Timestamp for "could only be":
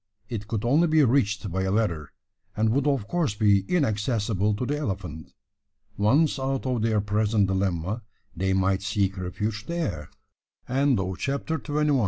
0.47-1.03